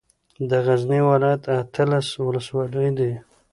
د 0.49 0.51
غزني 0.65 0.99
ولايت 1.09 1.43
اتلس 1.61 2.07
ولسوالۍ 2.27 2.89
دي 2.97 3.11